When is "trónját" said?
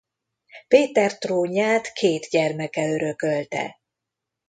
1.17-1.93